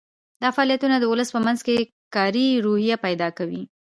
[0.41, 1.77] دا فعالیتونه د ولس په منځ کې
[2.15, 3.61] کاري روحیه پیدا کوي.